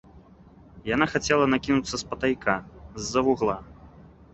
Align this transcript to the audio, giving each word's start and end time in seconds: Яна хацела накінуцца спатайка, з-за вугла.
Яна 0.95 1.05
хацела 1.13 1.45
накінуцца 1.57 2.03
спатайка, 2.05 2.59
з-за 3.01 3.21
вугла. 3.31 3.65